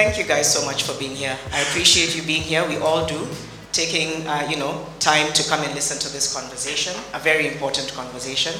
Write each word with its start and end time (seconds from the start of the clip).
Thank 0.00 0.16
you 0.16 0.24
guys 0.24 0.50
so 0.50 0.64
much 0.64 0.84
for 0.84 0.98
being 0.98 1.14
here. 1.14 1.36
I 1.52 1.60
appreciate 1.60 2.16
you 2.16 2.22
being 2.22 2.40
here. 2.40 2.66
We 2.66 2.78
all 2.78 3.04
do. 3.04 3.28
Taking, 3.70 4.26
uh, 4.26 4.48
you 4.48 4.56
know, 4.56 4.86
time 4.98 5.30
to 5.34 5.46
come 5.46 5.60
and 5.60 5.74
listen 5.74 5.98
to 5.98 6.08
this 6.10 6.32
conversation, 6.32 6.94
a 7.12 7.18
very 7.18 7.46
important 7.46 7.92
conversation. 7.92 8.54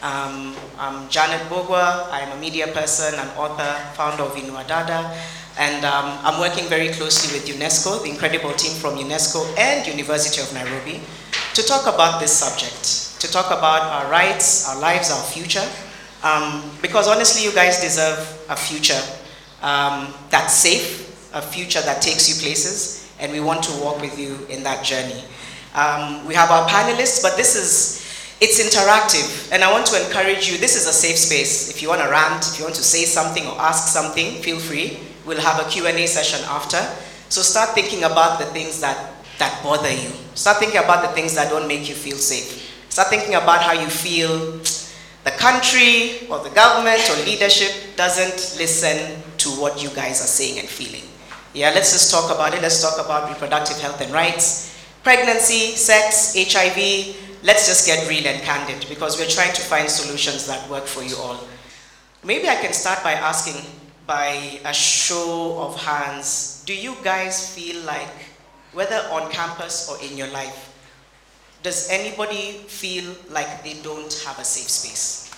Um, 0.00 0.56
I'm 0.78 1.06
Janet 1.10 1.42
Mbugua. 1.42 2.08
I'm 2.10 2.32
a 2.32 2.40
media 2.40 2.68
person, 2.68 3.12
an 3.20 3.28
author, 3.36 3.68
founder 4.00 4.22
of 4.22 4.32
Inua 4.32 4.66
Dada. 4.66 5.14
And 5.58 5.84
um, 5.84 6.16
I'm 6.24 6.40
working 6.40 6.64
very 6.70 6.88
closely 6.88 7.38
with 7.38 7.46
UNESCO, 7.46 8.02
the 8.02 8.08
incredible 8.08 8.54
team 8.54 8.72
from 8.72 8.96
UNESCO 8.96 9.44
and 9.58 9.86
University 9.86 10.40
of 10.40 10.50
Nairobi, 10.54 11.02
to 11.52 11.62
talk 11.64 11.82
about 11.84 12.18
this 12.18 12.32
subject, 12.32 13.20
to 13.20 13.30
talk 13.30 13.48
about 13.52 13.82
our 13.82 14.10
rights, 14.10 14.66
our 14.66 14.80
lives, 14.80 15.10
our 15.10 15.22
future. 15.22 15.68
Um, 16.24 16.64
because 16.80 17.08
honestly, 17.08 17.44
you 17.44 17.54
guys 17.54 17.78
deserve 17.78 18.24
a 18.48 18.56
future 18.56 19.02
um, 19.62 20.12
that's 20.30 20.54
safe, 20.54 21.30
a 21.34 21.42
future 21.42 21.80
that 21.82 22.00
takes 22.00 22.28
you 22.28 22.34
places, 22.42 23.10
and 23.20 23.32
we 23.32 23.40
want 23.40 23.62
to 23.64 23.72
walk 23.82 24.00
with 24.00 24.18
you 24.18 24.38
in 24.48 24.62
that 24.62 24.84
journey. 24.84 25.24
Um, 25.74 26.26
we 26.26 26.34
have 26.34 26.50
our 26.50 26.68
panelists, 26.68 27.22
but 27.22 27.36
this 27.36 27.56
is, 27.56 28.06
it's 28.40 28.62
interactive, 28.62 29.52
and 29.52 29.64
I 29.64 29.72
want 29.72 29.86
to 29.86 30.06
encourage 30.06 30.50
you, 30.50 30.58
this 30.58 30.76
is 30.76 30.86
a 30.86 30.92
safe 30.92 31.18
space. 31.18 31.70
If 31.70 31.82
you 31.82 31.88
want 31.88 32.02
to 32.02 32.08
rant, 32.08 32.46
if 32.46 32.58
you 32.58 32.64
want 32.64 32.76
to 32.76 32.84
say 32.84 33.04
something 33.04 33.46
or 33.46 33.58
ask 33.60 33.88
something, 33.88 34.40
feel 34.42 34.58
free. 34.58 34.98
We'll 35.26 35.40
have 35.40 35.64
a 35.64 35.68
Q&A 35.68 36.06
session 36.06 36.40
after. 36.48 36.78
So 37.28 37.42
start 37.42 37.70
thinking 37.70 38.04
about 38.04 38.38
the 38.38 38.46
things 38.46 38.80
that, 38.80 39.12
that 39.38 39.62
bother 39.62 39.92
you. 39.92 40.10
Start 40.34 40.58
thinking 40.58 40.78
about 40.78 41.02
the 41.02 41.14
things 41.14 41.34
that 41.34 41.50
don't 41.50 41.68
make 41.68 41.88
you 41.88 41.94
feel 41.94 42.16
safe. 42.16 42.64
Start 42.88 43.08
thinking 43.08 43.34
about 43.34 43.60
how 43.60 43.72
you 43.72 43.88
feel 43.88 44.58
the 45.24 45.30
country 45.32 46.26
or 46.30 46.38
the 46.42 46.50
government 46.54 47.02
or 47.10 47.24
leadership 47.26 47.96
doesn't 47.96 48.58
listen 48.58 49.22
to 49.48 49.60
what 49.60 49.82
you 49.82 49.88
guys 49.90 50.20
are 50.20 50.28
saying 50.28 50.58
and 50.58 50.68
feeling. 50.68 51.04
Yeah, 51.54 51.70
let's 51.74 51.92
just 51.92 52.10
talk 52.10 52.30
about 52.30 52.54
it. 52.54 52.62
Let's 52.62 52.82
talk 52.82 53.02
about 53.04 53.30
reproductive 53.30 53.80
health 53.80 54.00
and 54.00 54.12
rights, 54.12 54.76
pregnancy, 55.02 55.76
sex, 55.76 56.34
HIV. 56.36 57.16
Let's 57.42 57.66
just 57.66 57.86
get 57.86 58.08
real 58.08 58.26
and 58.26 58.42
candid 58.42 58.86
because 58.88 59.18
we're 59.18 59.28
trying 59.28 59.54
to 59.54 59.62
find 59.62 59.88
solutions 59.88 60.46
that 60.46 60.68
work 60.68 60.84
for 60.84 61.02
you 61.02 61.16
all. 61.16 61.40
Maybe 62.24 62.48
I 62.48 62.56
can 62.56 62.72
start 62.72 63.02
by 63.02 63.12
asking, 63.12 63.62
by 64.06 64.60
a 64.64 64.74
show 64.74 65.58
of 65.60 65.80
hands, 65.80 66.62
do 66.66 66.74
you 66.74 66.96
guys 67.02 67.54
feel 67.54 67.82
like, 67.84 68.10
whether 68.72 68.96
on 69.10 69.30
campus 69.30 69.88
or 69.88 69.96
in 70.04 70.16
your 70.16 70.28
life, 70.28 70.74
does 71.62 71.88
anybody 71.90 72.52
feel 72.68 73.14
like 73.30 73.64
they 73.64 73.74
don't 73.82 74.12
have 74.26 74.38
a 74.38 74.44
safe 74.44 74.68
space? 74.68 75.30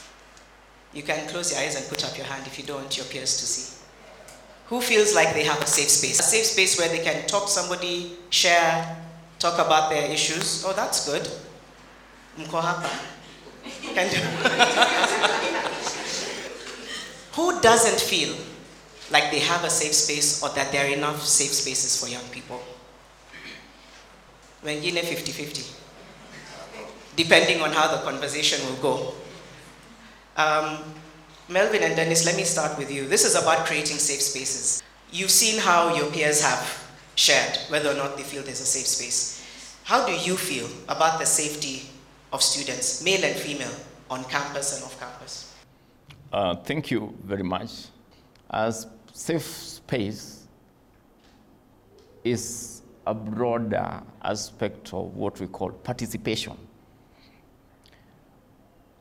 You 0.92 1.02
can 1.02 1.28
close 1.28 1.52
your 1.52 1.60
eyes 1.60 1.76
and 1.76 1.86
put 1.88 2.04
up 2.04 2.16
your 2.16 2.26
hand 2.26 2.46
if 2.46 2.58
you 2.58 2.64
don't 2.64 2.96
your 2.96 3.06
peers 3.06 3.38
to 3.38 3.46
see. 3.46 3.79
Who 4.70 4.80
feels 4.80 5.14
like 5.14 5.34
they 5.34 5.44
have 5.44 5.60
a 5.60 5.66
safe 5.66 5.90
space? 5.90 6.18
A 6.20 6.22
safe 6.22 6.46
space 6.46 6.78
where 6.78 6.88
they 6.88 7.00
can 7.00 7.26
talk 7.26 7.44
to 7.46 7.50
somebody, 7.50 8.12
share, 8.30 8.96
talk 9.38 9.54
about 9.54 9.90
their 9.90 10.08
issues. 10.10 10.64
Oh, 10.64 10.72
that's 10.72 11.04
good. 11.06 11.28
Who 17.34 17.60
doesn't 17.60 18.00
feel 18.00 18.34
like 19.10 19.30
they 19.30 19.40
have 19.40 19.64
a 19.64 19.70
safe 19.70 19.92
space 19.92 20.42
or 20.42 20.48
that 20.50 20.72
there 20.72 20.86
are 20.86 20.94
enough 20.94 21.22
safe 21.26 21.52
spaces 21.52 22.00
for 22.00 22.08
young 22.08 22.28
people? 22.30 22.62
Wengine 24.64 25.02
50-50 25.02 25.80
depending 27.16 27.60
on 27.60 27.70
how 27.72 27.88
the 27.94 28.02
conversation 28.02 28.64
will 28.66 28.80
go. 28.80 29.14
Um, 30.36 30.78
Melvin 31.50 31.82
and 31.82 31.96
Dennis, 31.96 32.24
let 32.24 32.36
me 32.36 32.44
start 32.44 32.78
with 32.78 32.92
you. 32.92 33.08
This 33.08 33.24
is 33.24 33.34
about 33.34 33.66
creating 33.66 33.96
safe 33.96 34.22
spaces. 34.22 34.84
You've 35.10 35.32
seen 35.32 35.58
how 35.58 35.92
your 35.96 36.08
peers 36.12 36.40
have 36.44 36.92
shared 37.16 37.58
whether 37.68 37.90
or 37.90 37.94
not 37.94 38.16
they 38.16 38.22
feel 38.22 38.44
there's 38.44 38.60
a 38.60 38.64
safe 38.64 38.86
space. 38.86 39.76
How 39.82 40.06
do 40.06 40.12
you 40.12 40.36
feel 40.36 40.68
about 40.88 41.18
the 41.18 41.26
safety 41.26 41.90
of 42.32 42.40
students, 42.40 43.02
male 43.02 43.24
and 43.24 43.34
female, 43.34 43.74
on 44.08 44.22
campus 44.24 44.76
and 44.76 44.84
off 44.84 45.00
campus? 45.00 45.52
Uh, 46.32 46.54
thank 46.54 46.92
you 46.92 47.12
very 47.24 47.42
much. 47.42 47.86
As 48.48 48.86
safe 49.12 49.42
space 49.44 50.46
is 52.22 52.82
a 53.08 53.14
broader 53.14 54.00
aspect 54.22 54.94
of 54.94 55.16
what 55.16 55.40
we 55.40 55.48
call 55.48 55.70
participation 55.70 56.56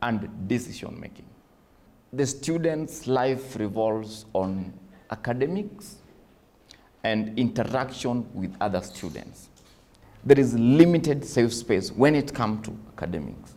and 0.01 0.47
decision 0.47 0.99
making. 0.99 1.25
The 2.11 2.25
student's 2.25 3.05
life 3.05 3.55
revolves 3.55 4.25
on 4.33 4.73
academics 5.11 5.97
and 7.03 7.37
interaction 7.37 8.27
with 8.33 8.55
other 8.59 8.81
students. 8.81 9.49
There 10.25 10.39
is 10.39 10.55
limited 10.55 11.23
safe 11.23 11.53
space 11.53 11.91
when 11.91 12.15
it 12.15 12.33
comes 12.33 12.65
to 12.65 12.75
academics. 12.97 13.53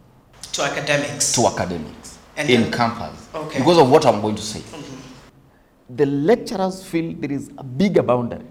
To 0.53 0.63
academics. 0.65 1.33
To 1.35 1.47
academics 1.47 2.19
And 2.37 2.51
in 2.51 2.63
then- 2.63 2.73
campus. 2.73 3.29
Okay. 3.35 3.59
Because 3.59 3.79
of 3.79 3.91
what 3.91 4.05
I'm 4.05 4.21
going 4.21 4.37
to 4.37 4.43
say. 4.43 4.61
Mm-hmm. 4.61 5.97
The 5.97 6.07
lecturers 6.07 6.85
feel 6.85 7.15
there 7.19 7.33
is 7.33 7.51
a 7.57 7.65
bigger 7.65 8.03
boundary 8.03 8.45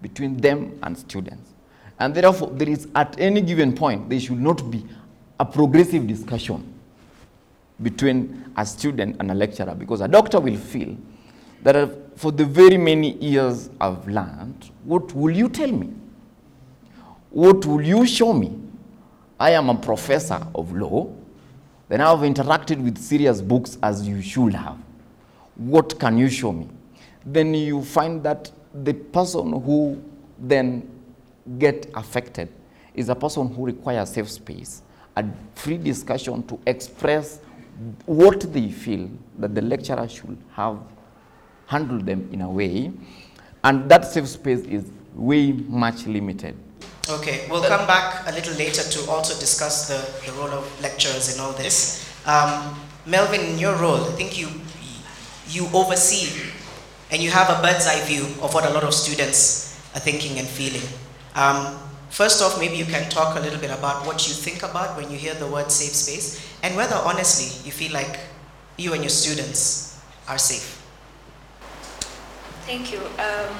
between 0.00 0.38
them 0.38 0.78
and 0.82 0.96
students. 0.96 1.52
And 2.00 2.14
therefore, 2.14 2.50
there 2.52 2.68
is 2.68 2.88
at 2.94 3.18
any 3.20 3.40
given 3.42 3.74
point, 3.74 4.08
there 4.08 4.18
should 4.20 4.40
not 4.40 4.70
be 4.70 4.84
a 5.38 5.44
progressive 5.44 6.06
discussion 6.06 6.73
between 7.84 8.50
a 8.56 8.66
student 8.66 9.16
and 9.20 9.30
a 9.30 9.34
lecturer 9.34 9.74
because 9.74 10.00
a 10.00 10.08
doctor 10.08 10.40
will 10.40 10.56
feel 10.56 10.96
that 11.62 11.76
uh, 11.76 11.88
for 12.16 12.32
the 12.32 12.44
very 12.44 12.76
many 12.76 13.12
years 13.18 13.70
I've 13.80 14.08
learned, 14.08 14.70
what 14.82 15.14
will 15.14 15.34
you 15.36 15.48
tell 15.48 15.70
me? 15.70 15.92
What 17.30 17.64
will 17.66 17.82
you 17.82 18.06
show 18.06 18.32
me? 18.32 18.58
I 19.38 19.50
am 19.50 19.68
a 19.68 19.74
professor 19.74 20.44
of 20.54 20.74
law, 20.74 21.12
then 21.88 22.00
I've 22.00 22.20
interacted 22.20 22.82
with 22.82 22.98
serious 22.98 23.40
books 23.40 23.78
as 23.82 24.06
you 24.08 24.22
should 24.22 24.54
have. 24.54 24.78
What 25.56 25.98
can 26.00 26.18
you 26.18 26.28
show 26.28 26.52
me? 26.52 26.68
Then 27.26 27.54
you 27.54 27.82
find 27.82 28.22
that 28.24 28.50
the 28.82 28.94
person 28.94 29.60
who 29.62 30.02
then 30.38 30.88
get 31.58 31.90
affected 31.94 32.48
is 32.94 33.08
a 33.08 33.14
person 33.14 33.52
who 33.52 33.66
requires 33.66 34.10
safe 34.10 34.30
space, 34.30 34.82
a 35.16 35.24
free 35.54 35.78
discussion 35.78 36.42
to 36.46 36.58
express 36.66 37.40
what 38.06 38.52
they 38.52 38.70
feel 38.70 39.08
that 39.38 39.54
the 39.54 39.62
lecturer 39.62 40.08
should 40.08 40.38
have 40.52 40.78
handled 41.66 42.06
them 42.06 42.28
in 42.32 42.40
a 42.42 42.50
way, 42.50 42.92
and 43.62 43.88
that 43.90 44.04
safe 44.04 44.28
space 44.28 44.60
is 44.60 44.84
way 45.14 45.52
much 45.52 46.06
limited. 46.06 46.56
Okay, 47.08 47.46
we'll 47.50 47.62
come 47.64 47.86
back 47.86 48.26
a 48.26 48.32
little 48.32 48.54
later 48.54 48.82
to 48.82 49.10
also 49.10 49.38
discuss 49.38 49.88
the, 49.88 50.26
the 50.26 50.32
role 50.38 50.50
of 50.50 50.80
lecturers 50.80 51.34
in 51.34 51.40
all 51.40 51.52
this. 51.52 52.08
Um, 52.26 52.78
Melvin, 53.06 53.40
in 53.42 53.58
your 53.58 53.76
role, 53.76 54.00
I 54.00 54.12
think 54.12 54.38
you, 54.38 54.48
you 55.48 55.68
oversee 55.74 56.50
and 57.10 57.22
you 57.22 57.30
have 57.30 57.50
a 57.50 57.60
bird's 57.62 57.86
eye 57.86 58.02
view 58.06 58.24
of 58.42 58.54
what 58.54 58.64
a 58.64 58.70
lot 58.70 58.84
of 58.84 58.94
students 58.94 59.78
are 59.94 60.00
thinking 60.00 60.38
and 60.38 60.48
feeling. 60.48 60.82
Um, 61.34 61.78
first 62.14 62.40
off, 62.40 62.60
maybe 62.60 62.76
you 62.76 62.84
can 62.84 63.10
talk 63.10 63.36
a 63.36 63.40
little 63.40 63.58
bit 63.58 63.70
about 63.70 64.06
what 64.06 64.28
you 64.28 64.34
think 64.34 64.62
about 64.62 64.96
when 64.96 65.10
you 65.10 65.18
hear 65.18 65.34
the 65.34 65.46
word 65.46 65.70
safe 65.70 65.92
space 65.92 66.46
and 66.62 66.76
whether 66.76 66.94
honestly 66.94 67.50
you 67.66 67.72
feel 67.72 67.92
like 67.92 68.20
you 68.78 68.94
and 68.94 69.02
your 69.02 69.10
students 69.10 69.98
are 70.28 70.38
safe. 70.38 70.80
Thank 72.66 72.92
you. 72.92 73.00
Um, 73.18 73.50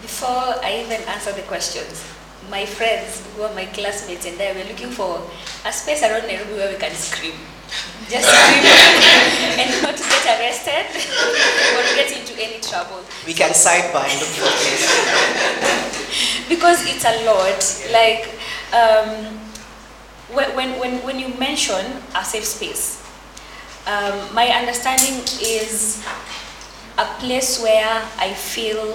before 0.00 0.62
I 0.62 0.82
even 0.86 1.02
answer 1.08 1.32
the 1.32 1.42
questions, 1.42 2.06
my 2.50 2.64
friends 2.64 3.26
who 3.34 3.42
are 3.42 3.54
my 3.54 3.66
classmates 3.66 4.26
and 4.26 4.40
I 4.40 4.52
were 4.52 4.68
looking 4.70 4.90
for 4.90 5.18
a 5.66 5.72
space 5.72 6.02
around 6.02 6.26
Nairobi 6.30 6.54
where 6.54 6.72
we 6.72 6.78
can 6.78 6.94
scream. 6.94 7.34
Just 8.08 8.30
scream 8.30 8.62
and 9.58 9.82
not 9.82 9.98
get 9.98 10.38
arrested 10.38 10.86
or 11.74 11.82
get 11.98 12.14
into 12.14 12.34
any 12.38 12.60
trouble. 12.62 13.02
We 13.26 13.34
can 13.34 13.50
sidebar 13.50 14.06
and 14.06 14.20
look 14.22 14.30
for 14.38 14.46
a 14.46 14.54
place. 14.54 15.91
Because 16.52 16.84
it's 16.84 17.04
a 17.04 17.24
lot. 17.24 17.60
Like 17.90 18.28
um, 18.76 19.40
when, 20.36 20.78
when, 20.78 21.02
when, 21.02 21.18
you 21.18 21.28
mention 21.38 21.84
a 22.14 22.24
safe 22.24 22.44
space, 22.44 23.00
um, 23.86 24.34
my 24.34 24.48
understanding 24.48 25.24
is 25.40 26.04
a 26.98 27.04
place 27.20 27.62
where 27.62 28.02
I 28.18 28.34
feel 28.34 28.92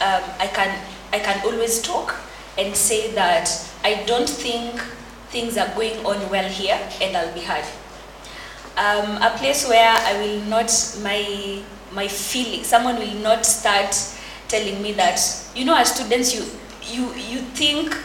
um, 0.00 0.24
I 0.40 0.48
can 0.52 0.72
I 1.12 1.18
can 1.18 1.44
always 1.44 1.82
talk 1.82 2.16
and 2.58 2.74
say 2.74 3.12
that 3.12 3.46
I 3.84 4.02
don't 4.06 4.28
think 4.28 4.80
things 5.28 5.58
are 5.58 5.68
going 5.74 6.04
on 6.06 6.18
well 6.30 6.48
here 6.48 6.78
and 7.00 7.16
I'll 7.16 7.34
be 7.34 7.40
heard. 7.40 7.64
Um, 8.76 9.22
a 9.22 9.36
place 9.36 9.68
where 9.68 9.94
I 9.94 10.18
will 10.18 10.40
not 10.48 10.72
my 11.02 11.62
my 11.92 12.08
feeling 12.08 12.64
someone 12.64 12.98
will 12.98 13.20
not 13.22 13.46
start 13.46 13.94
telling 14.54 14.80
me 14.82 14.92
that 14.92 15.18
you 15.54 15.64
know 15.64 15.76
as 15.76 15.94
students 15.94 16.34
you 16.34 16.42
you 16.94 17.12
you 17.32 17.40
think 17.60 17.96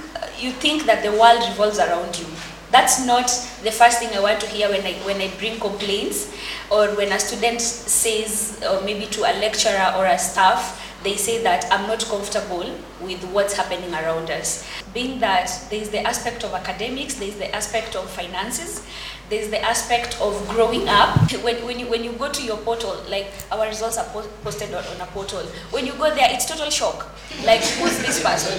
you 0.44 0.52
think 0.66 0.86
that 0.86 1.04
the 1.04 1.12
world 1.22 1.42
revolves 1.50 1.80
around 1.80 2.18
you 2.18 2.26
that's 2.72 3.06
not 3.06 3.28
the 3.64 3.72
first 3.72 4.00
thing 4.00 4.10
I 4.16 4.20
want 4.20 4.40
to 4.42 4.48
hear 4.48 4.70
when 4.70 4.86
I 4.86 4.94
when 5.06 5.22
I 5.22 5.30
bring 5.38 5.60
complaints 5.60 6.32
or 6.72 6.88
when 7.00 7.12
a 7.12 7.20
student 7.20 7.62
says 7.62 8.62
or 8.70 8.82
maybe 8.82 9.06
to 9.18 9.22
a 9.22 9.34
lecturer 9.46 9.94
or 9.98 10.06
a 10.06 10.18
staff 10.18 10.78
they 11.04 11.16
say 11.16 11.42
that 11.44 11.66
I'm 11.72 11.88
not 11.88 12.04
comfortable 12.06 12.76
with 13.02 13.24
what's 13.32 13.54
happening 13.54 13.94
around 13.94 14.30
us. 14.30 14.68
Being 14.94 15.20
that 15.20 15.50
there's 15.70 15.90
the 15.90 16.02
aspect 16.06 16.44
of 16.44 16.54
academics, 16.54 17.14
there's 17.16 17.38
the 17.38 17.54
aspect 17.56 17.96
of 17.96 18.10
finances, 18.10 18.86
there's 19.30 19.50
the 19.50 19.62
aspect 19.62 20.20
of 20.22 20.34
growing 20.50 20.88
up. 20.88 21.32
When, 21.44 21.64
when, 21.66 21.80
you, 21.80 21.88
when 21.88 22.04
you 22.04 22.14
go 22.14 22.32
to 22.32 22.44
your 22.44 22.58
portal, 22.58 22.96
like 23.08 23.32
our 23.52 23.68
results 23.68 23.98
are 23.98 24.06
po- 24.06 24.28
posted 24.44 24.74
on, 24.74 24.84
on 24.84 25.02
a 25.02 25.06
portal, 25.08 25.42
when 25.72 25.86
you 25.86 25.94
go 25.94 26.14
there, 26.14 26.28
it's 26.32 26.46
total 26.46 26.70
shock. 26.70 27.08
Like, 27.46 27.62
who's 27.62 27.98
this 28.00 28.24
person? 28.24 28.58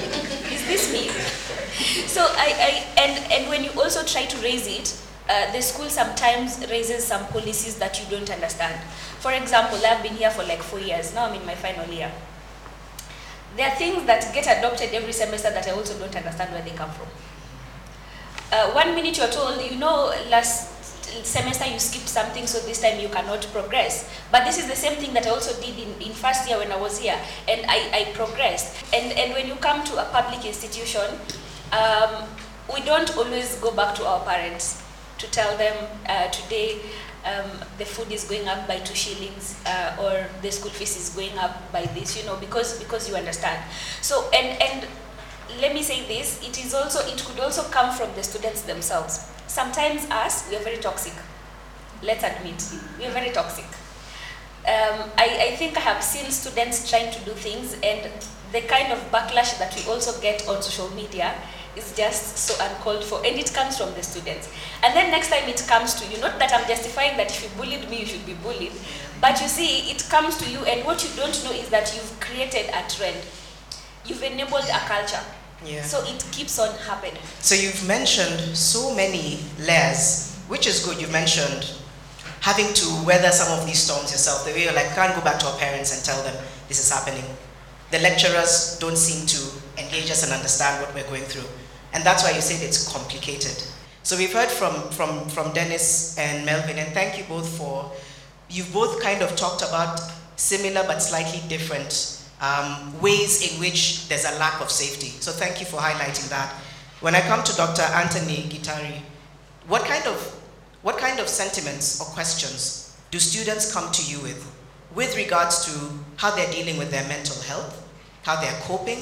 Is 0.53 0.67
this 0.67 0.93
me? 0.93 1.11
So 2.07 2.21
I, 2.23 2.53
I 2.59 3.01
and, 3.01 3.33
and 3.33 3.49
when 3.49 3.65
you 3.65 3.71
also 3.71 4.05
try 4.05 4.27
to 4.27 4.37
raise 4.43 4.67
it, 4.67 5.01
uh, 5.31 5.51
the 5.53 5.63
school 5.63 5.89
sometimes 5.89 6.59
raises 6.69 7.05
some 7.05 7.25
policies 7.29 7.77
that 7.79 7.99
you 8.01 8.07
don't 8.11 8.29
understand. 8.31 8.75
For 9.21 9.33
example, 9.33 9.79
I've 9.87 10.03
been 10.03 10.17
here 10.17 10.31
for 10.31 10.43
like 10.43 10.61
four 10.61 10.81
years. 10.81 11.15
Now 11.15 11.27
I'm 11.27 11.35
in 11.41 11.47
my 11.47 11.55
final 11.55 11.87
year. 11.87 12.11
There 13.57 13.69
are 13.69 13.75
things 13.77 14.05
that 14.07 14.35
get 14.35 14.47
adopted 14.59 14.91
every 14.93 15.13
semester 15.13 15.51
that 15.51 15.67
I 15.69 15.71
also 15.71 15.99
don't 15.99 16.15
understand 16.15 16.53
where 16.53 16.63
they 16.63 16.71
come 16.73 16.91
from. 16.91 17.07
Uh, 18.53 18.73
one 18.73 18.95
minute 18.95 19.17
you're 19.17 19.29
told, 19.29 19.61
you 19.63 19.77
know, 19.77 20.13
last 20.29 20.69
semester 21.25 21.67
you 21.67 21.79
skipped 21.79 22.09
something, 22.09 22.47
so 22.47 22.59
this 22.67 22.81
time 22.81 22.99
you 22.99 23.09
cannot 23.09 23.47
progress. 23.53 24.11
But 24.33 24.45
this 24.45 24.59
is 24.59 24.67
the 24.67 24.75
same 24.75 24.99
thing 24.99 25.15
that 25.15 25.27
I 25.27 25.31
also 25.31 25.55
did 25.61 25.79
in, 25.79 25.89
in 26.03 26.13
first 26.13 26.49
year 26.49 26.59
when 26.59 26.73
I 26.73 26.77
was 26.77 26.99
here, 26.99 27.19
and 27.49 27.65
I, 27.69 27.91
I 27.93 28.13
progressed. 28.13 28.85
And, 28.93 29.13
and 29.17 29.35
when 29.35 29.47
you 29.47 29.55
come 29.57 29.85
to 29.85 29.99
a 29.99 30.05
public 30.11 30.45
institution, 30.45 31.03
um, 31.73 32.27
we 32.75 32.81
don't 32.83 33.17
always 33.17 33.57
go 33.61 33.71
back 33.71 33.95
to 33.97 34.07
our 34.07 34.25
parents 34.25 34.83
to 35.19 35.31
tell 35.31 35.57
them 35.57 35.77
uh, 36.09 36.29
today 36.29 36.81
um, 37.25 37.51
the 37.79 37.85
food 37.85 38.11
is 38.11 38.25
going 38.25 38.49
up 38.49 38.67
by 38.67 38.79
two 38.79 38.95
shillings 38.95 39.61
uh, 39.67 39.97
or 40.01 40.27
the 40.43 40.51
school 40.51 40.71
fees 40.71 40.97
is 40.97 41.15
going 41.15 41.37
up 41.39 41.71
by 41.73 41.83
this, 41.95 42.17
you 42.19 42.25
know, 42.27 42.37
because 42.37 42.79
because 42.79 43.09
you 43.09 43.15
understand. 43.15 43.63
So 44.01 44.29
and 44.33 44.61
and 44.63 44.89
let 45.61 45.75
me 45.75 45.83
say 45.83 46.07
this, 46.07 46.41
it 46.47 46.65
is 46.65 46.75
also 46.75 47.01
it 47.07 47.23
could 47.25 47.41
also 47.41 47.63
come 47.65 47.95
from 47.95 48.15
the 48.15 48.23
students 48.23 48.63
themselves. 48.63 49.27
Sometimes 49.47 50.05
us 50.11 50.49
we 50.51 50.57
are 50.57 50.63
very 50.63 50.79
toxic. 50.79 51.15
Let's 52.03 52.25
admit 52.25 52.63
we 52.99 53.07
are 53.07 53.11
very 53.13 53.31
toxic. 53.31 53.67
Um, 54.61 55.11
I, 55.17 55.49
I 55.53 55.57
think 55.57 55.77
I 55.77 55.81
have 55.81 56.03
seen 56.05 56.31
students 56.31 56.89
trying 56.91 57.11
to 57.13 57.21
do 57.25 57.33
things 57.33 57.75
and 57.83 58.11
the 58.53 58.61
kind 58.63 58.93
of 58.93 58.99
backlash 59.11 59.59
that 59.59 59.75
we 59.75 59.91
also 59.91 60.21
get 60.21 60.47
on 60.49 60.61
social 60.63 60.91
media 60.91 61.35
is 61.77 61.95
just 61.97 62.37
so 62.37 62.55
uncalled 62.65 63.03
for 63.05 63.19
and 63.25 63.39
it 63.39 63.53
comes 63.55 63.79
from 63.79 63.95
the 63.95 64.03
students 64.03 64.53
and 64.83 64.95
then 64.95 65.11
next 65.11 65.31
time 65.31 65.49
it 65.49 65.65
comes 65.69 65.95
to 65.95 66.05
you 66.11 66.21
not 66.21 66.37
that 66.41 66.53
i'm 66.53 66.67
justifying 66.67 67.17
that 67.17 67.31
if 67.31 67.45
you 67.45 67.49
bullied 67.57 67.89
me 67.89 68.01
you 68.01 68.07
should 68.07 68.27
be 68.27 68.35
bullied 68.43 68.73
but 69.21 69.41
you 69.41 69.47
see 69.47 69.89
it 69.91 70.05
comes 70.11 70.37
to 70.37 70.51
you 70.51 70.59
and 70.65 70.85
what 70.85 71.03
you 71.05 71.11
don't 71.15 71.45
know 71.45 71.53
is 71.53 71.69
that 71.69 71.95
you've 71.95 72.19
created 72.19 72.67
a 72.75 72.91
trend 72.91 73.17
you've 74.05 74.23
enabled 74.23 74.65
a 74.65 74.79
culture 74.81 75.23
Yeah. 75.65 75.83
so 75.83 76.03
it 76.05 76.25
keeps 76.33 76.59
on 76.59 76.75
happening 76.79 77.21
So 77.41 77.55
you've 77.55 77.87
mentioned 77.87 78.57
so 78.57 78.95
many 78.95 79.41
layers, 79.59 80.37
which 80.49 80.67
is 80.67 80.85
good. 80.85 81.01
You've 81.01 81.13
mentioned 81.13 81.73
having 82.41 82.73
to 82.73 83.05
weather 83.05 83.31
some 83.31 83.59
of 83.59 83.67
these 83.67 83.79
storms 83.79 84.11
yourself. 84.11 84.47
The 84.47 84.53
way 84.53 84.65
you're 84.65 84.73
like, 84.73 84.95
can't 84.95 85.15
go 85.15 85.21
back 85.23 85.39
to 85.41 85.47
our 85.47 85.59
parents 85.59 85.95
and 85.95 86.05
tell 86.05 86.23
them 86.23 86.35
this 86.69 86.81
is 86.81 86.91
happening. 86.91 87.25
The 87.91 87.99
lecturers 87.99 88.79
don't 88.81 88.97
seem 88.97 89.27
to 89.27 89.83
engage 89.83 90.11
us 90.11 90.23
and 90.25 90.33
understand 90.33 90.81
what 90.83 90.95
we're 90.95 91.09
going 91.09 91.25
through. 91.25 91.49
And 91.93 92.05
that's 92.05 92.23
why 92.23 92.31
you 92.31 92.41
said 92.41 92.67
it's 92.67 92.91
complicated. 92.91 93.63
So 94.03 94.17
we've 94.17 94.33
heard 94.33 94.49
from, 94.49 94.91
from, 94.91 95.29
from 95.29 95.53
Dennis 95.53 96.17
and 96.19 96.47
Melvin, 96.47 96.79
and 96.79 96.93
thank 96.95 97.19
you 97.19 97.25
both 97.25 97.49
for, 97.59 97.91
you've 98.49 98.73
both 98.73 99.03
kind 99.03 99.21
of 99.23 99.37
talked 99.37 99.63
about 99.63 100.01
similar 100.37 100.87
but 100.87 101.01
slightly 101.01 101.47
different 101.49 102.20
um, 102.41 102.99
ways 103.01 103.53
in 103.53 103.61
which 103.61 104.09
there's 104.09 104.25
a 104.25 104.39
lack 104.39 104.61
of 104.61 104.71
safety. 104.71 105.09
So 105.21 105.31
thank 105.33 105.61
you 105.61 105.67
for 105.67 105.77
highlighting 105.79 106.29
that. 106.31 106.53
When 107.01 107.15
I 107.15 107.21
come 107.21 107.43
to 107.45 107.57
Dr. 107.57 107.83
Anthony 107.83 108.49
Gitari, 108.49 109.01
what 109.69 109.85
kind 109.85 110.07
of 110.07 110.37
what 110.83 110.97
kind 110.97 111.21
of 111.21 111.29
sentiments 111.29 112.01
or 112.01 112.07
questions 112.07 112.97
do 113.11 113.19
students 113.19 113.73
come 113.73 113.93
to 113.93 114.03
you 114.11 114.19
with 114.21 114.41
with 114.95 115.15
regards 115.17 115.67
to 115.67 115.91
how 116.17 116.35
they're 116.35 116.51
dealing 116.51 116.79
with 116.79 116.91
their 116.91 117.07
mental 117.09 117.41
health, 117.43 117.87
how 118.23 118.41
they're 118.41 118.61
coping, 118.63 118.99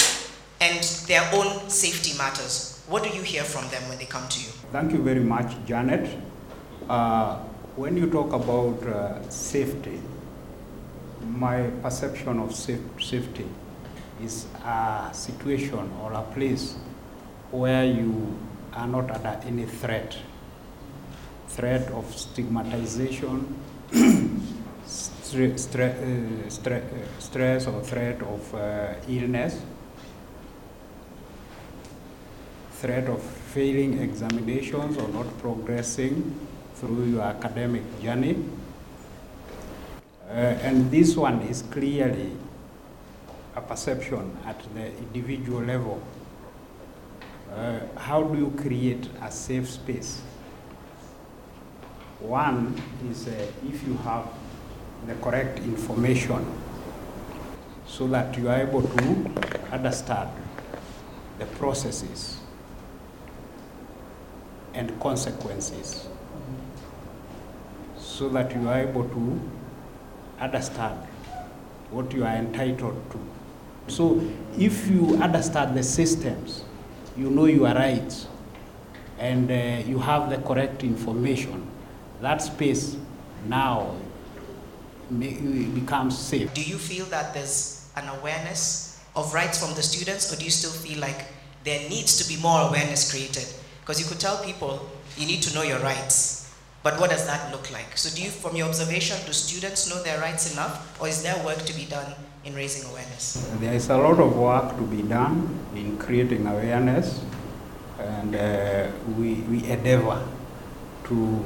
and 0.60 0.82
their 1.06 1.22
own 1.32 1.68
safety 1.70 2.16
matters? 2.18 2.84
What 2.88 3.04
do 3.04 3.10
you 3.10 3.22
hear 3.22 3.44
from 3.44 3.68
them 3.68 3.88
when 3.88 3.98
they 3.98 4.06
come 4.06 4.28
to 4.28 4.40
you? 4.40 4.48
Thank 4.72 4.92
you 4.92 5.02
very 5.02 5.20
much, 5.20 5.54
Janet. 5.66 6.10
Uh, 6.88 7.36
when 7.76 7.96
you 7.96 8.10
talk 8.10 8.32
about 8.32 8.82
uh, 8.82 9.28
safety, 9.30 10.00
my 11.28 11.70
perception 11.82 12.38
of 12.38 12.54
safe, 12.54 12.80
safety 13.00 13.46
is 14.22 14.46
a 14.64 15.10
situation 15.12 15.90
or 16.02 16.12
a 16.12 16.22
place 16.34 16.76
where 17.50 17.84
you 17.84 18.38
are 18.74 18.86
not 18.88 19.10
under 19.10 19.40
any 19.46 19.64
threat 19.64 20.16
threat 21.48 21.90
of 21.90 22.04
stigmatization, 22.16 23.56
stre- 24.86 25.54
stre- 25.58 25.96
uh, 26.02 26.46
stre- 26.48 26.84
stress 27.18 27.66
or 27.66 27.80
threat 27.82 28.22
of 28.22 28.54
uh, 28.54 28.94
illness, 29.08 29.60
threat 32.74 33.08
of 33.08 33.20
failing 33.22 33.98
examinations 33.98 34.96
or 34.98 35.08
not 35.08 35.26
progressing 35.38 36.38
through 36.76 37.04
your 37.06 37.22
academic 37.22 37.82
journey. 38.00 38.36
Uh, 40.28 40.32
and 40.62 40.90
this 40.90 41.16
one 41.16 41.40
is 41.42 41.62
clearly 41.62 42.32
a 43.56 43.62
perception 43.62 44.36
at 44.44 44.62
the 44.74 44.86
individual 44.98 45.62
level. 45.62 46.02
Uh, 47.54 47.80
how 47.96 48.22
do 48.22 48.38
you 48.38 48.52
create 48.58 49.08
a 49.22 49.30
safe 49.30 49.68
space? 49.70 50.20
One 52.20 52.80
is 53.10 53.26
uh, 53.26 53.46
if 53.66 53.86
you 53.86 53.96
have 53.98 54.26
the 55.06 55.14
correct 55.14 55.60
information 55.60 56.44
so 57.86 58.06
that 58.08 58.36
you 58.36 58.50
are 58.50 58.60
able 58.60 58.82
to 58.82 59.32
understand 59.72 60.28
the 61.38 61.46
processes 61.46 62.38
and 64.74 65.00
consequences 65.00 66.06
so 67.96 68.28
that 68.28 68.54
you 68.54 68.68
are 68.68 68.80
able 68.80 69.04
to 69.04 69.40
understand 70.40 70.98
what 71.90 72.12
you 72.12 72.24
are 72.24 72.34
entitled 72.34 73.00
to. 73.10 73.18
So, 73.92 74.20
if 74.58 74.88
you 74.88 75.16
understand 75.16 75.76
the 75.76 75.82
systems, 75.82 76.64
you 77.16 77.30
know 77.30 77.46
your 77.46 77.72
rights, 77.74 78.26
and 79.18 79.50
uh, 79.50 79.88
you 79.88 79.98
have 79.98 80.30
the 80.30 80.38
correct 80.38 80.84
information, 80.84 81.66
that 82.20 82.42
space 82.42 82.96
now 83.46 83.94
becomes 85.74 86.18
safe. 86.18 86.52
Do 86.52 86.62
you 86.62 86.76
feel 86.76 87.06
that 87.06 87.32
there's 87.32 87.90
an 87.96 88.08
awareness 88.20 89.02
of 89.16 89.32
rights 89.32 89.64
from 89.64 89.74
the 89.74 89.82
students, 89.82 90.32
or 90.32 90.36
do 90.36 90.44
you 90.44 90.50
still 90.50 90.70
feel 90.70 91.00
like 91.00 91.24
there 91.64 91.88
needs 91.88 92.22
to 92.22 92.28
be 92.28 92.40
more 92.40 92.68
awareness 92.68 93.10
created? 93.10 93.46
Because 93.80 93.98
you 94.00 94.06
could 94.06 94.20
tell 94.20 94.44
people 94.44 94.88
you 95.16 95.26
need 95.26 95.42
to 95.42 95.54
know 95.54 95.62
your 95.62 95.78
rights, 95.80 96.37
but 96.88 96.98
what 96.98 97.10
does 97.10 97.26
that 97.26 97.52
look 97.52 97.70
like? 97.70 97.98
So, 97.98 98.08
do 98.16 98.22
you, 98.22 98.30
from 98.30 98.56
your 98.56 98.66
observation, 98.66 99.18
do 99.26 99.32
students 99.34 99.90
know 99.90 100.02
their 100.02 100.18
rights 100.20 100.54
enough, 100.54 100.98
or 100.98 101.06
is 101.06 101.22
there 101.22 101.36
work 101.44 101.58
to 101.66 101.74
be 101.74 101.84
done 101.84 102.14
in 102.46 102.54
raising 102.54 102.88
awareness? 102.90 103.46
There 103.60 103.74
is 103.74 103.90
a 103.90 103.98
lot 103.98 104.18
of 104.18 104.34
work 104.34 104.74
to 104.78 104.82
be 104.84 105.02
done 105.02 105.36
in 105.74 105.98
creating 105.98 106.46
awareness, 106.46 107.22
and 107.98 108.34
uh, 108.34 108.90
we, 109.18 109.34
we 109.50 109.64
endeavor 109.64 110.26
to 111.08 111.44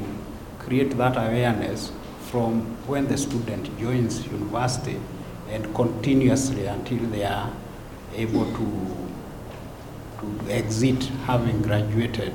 create 0.61 0.96
that 0.99 1.16
awareness 1.16 1.90
from 2.30 2.61
when 2.87 3.08
the 3.08 3.18
student 3.18 3.76
joins 3.80 4.25
university 4.25 5.00
and 5.50 5.75
continuously 5.75 6.66
until 6.66 7.00
they 7.08 7.25
are 7.25 7.50
able 8.14 8.44
to, 8.44 8.68
to 10.20 10.52
exit 10.52 11.02
having 11.26 11.62
graduated. 11.62 12.32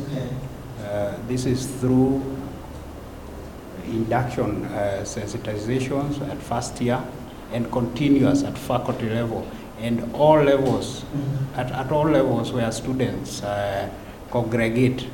Okay. 0.00 0.28
Uh, 0.88 1.14
this 1.26 1.44
is 1.44 1.66
through 1.80 2.22
induction 3.84 4.64
uh, 4.64 5.00
sensitizations 5.02 6.26
at 6.30 6.38
first 6.38 6.80
year 6.80 7.02
and 7.52 7.70
continuous 7.70 8.42
at 8.42 8.56
faculty 8.56 9.10
level 9.10 9.46
and 9.80 10.14
all 10.14 10.42
levels, 10.42 11.04
at, 11.56 11.70
at 11.72 11.92
all 11.92 12.06
levels 12.06 12.52
where 12.52 12.70
students 12.72 13.42
uh, 13.42 13.88
congregate, 14.30 15.06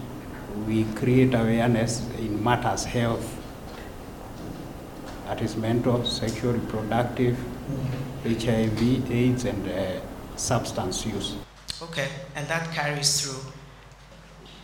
we 0.66 0.84
create 0.94 1.34
awareness 1.34 2.08
in 2.18 2.42
matters 2.42 2.84
health, 2.84 3.36
that 5.26 5.42
is 5.42 5.56
mental, 5.56 6.04
sexual, 6.04 6.52
reproductive, 6.52 7.36
HIV, 8.24 9.10
AIDS, 9.10 9.44
and 9.44 9.68
uh, 9.68 10.00
substance 10.36 11.04
use. 11.04 11.36
Okay, 11.82 12.08
and 12.36 12.46
that 12.48 12.72
carries 12.72 13.20
through. 13.20 13.52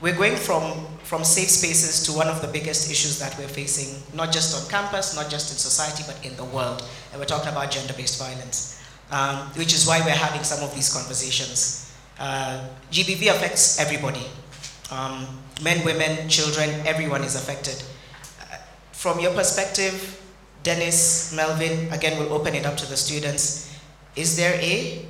We're 0.00 0.16
going 0.16 0.37
from, 0.37 0.87
from 1.04 1.25
safe 1.25 1.50
spaces 1.50 2.04
to 2.07 2.12
one 2.12 2.28
of 2.28 2.40
the 2.40 2.49
biggest 2.49 2.90
issues 2.90 3.19
that 3.19 3.37
we're 3.38 3.49
facing, 3.49 4.02
not 4.16 4.33
just 4.33 4.57
on 4.57 4.71
campus, 4.71 5.14
not 5.14 5.28
just 5.30 5.52
in 5.52 5.59
society, 5.59 6.04
but 6.07 6.25
in 6.25 6.37
the 6.37 6.45
world. 6.45 6.83
And 7.12 7.21
we're 7.21 7.26
talking 7.26 7.50
about 7.50 7.71
gender 7.71 7.92
based 7.92 8.19
violence. 8.19 8.80
um, 9.11 9.38
which 9.59 9.75
is 9.75 9.87
why 9.87 10.00
we're 10.00 10.11
having 10.11 10.42
some 10.42 10.62
of 10.62 10.75
these 10.75 10.92
conversations. 10.92 11.92
Uh, 12.19 12.69
GBV 12.90 13.28
affects 13.30 13.80
everybody 13.80 14.25
um, 14.90 15.26
men, 15.62 15.85
women, 15.85 16.28
children, 16.28 16.69
everyone 16.87 17.23
is 17.23 17.35
affected. 17.37 17.83
Uh, 18.40 18.57
from 18.92 19.21
your 19.21 19.33
perspective, 19.33 20.21
Dennis, 20.62 21.35
Melvin, 21.35 21.92
again, 21.92 22.19
we'll 22.19 22.33
open 22.33 22.54
it 22.54 22.66
up 22.66 22.76
to 22.76 22.87
the 22.87 22.97
students. 22.97 23.73
Is 24.16 24.37
there 24.37 24.59
a 24.61 25.07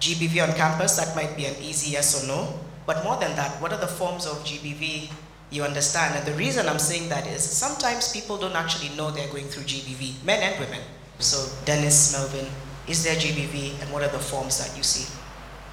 GBV 0.00 0.46
on 0.46 0.54
campus? 0.54 0.96
That 0.96 1.14
might 1.14 1.36
be 1.36 1.46
an 1.46 1.54
easy 1.62 1.92
yes 1.92 2.22
or 2.22 2.26
no. 2.26 2.58
But 2.86 3.02
more 3.04 3.16
than 3.16 3.34
that, 3.36 3.60
what 3.60 3.72
are 3.72 3.80
the 3.80 3.86
forms 3.86 4.26
of 4.26 4.44
GBV 4.44 5.10
you 5.50 5.62
understand? 5.62 6.16
And 6.16 6.26
the 6.26 6.34
reason 6.34 6.68
I'm 6.68 6.78
saying 6.78 7.08
that 7.08 7.26
is 7.26 7.42
sometimes 7.42 8.12
people 8.12 8.36
don't 8.36 8.56
actually 8.56 8.94
know 8.96 9.10
they're 9.10 9.28
going 9.28 9.46
through 9.46 9.64
GBV, 9.64 10.24
men 10.24 10.42
and 10.42 10.60
women. 10.60 10.80
So, 11.18 11.50
Dennis, 11.64 12.12
Melvin, 12.12 12.46
is 12.86 13.04
there 13.04 13.14
GBV 13.14 13.80
and 13.80 13.92
what 13.92 14.02
are 14.02 14.08
the 14.08 14.18
forms 14.18 14.58
that 14.58 14.76
you 14.76 14.82
see? 14.82 15.10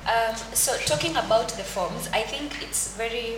Um, 0.08 0.36
so 0.54 0.76
talking 0.86 1.12
about 1.12 1.50
the 1.50 1.64
forms, 1.64 2.10
I 2.14 2.22
think 2.22 2.64
it's 2.64 2.96
very, 2.96 3.38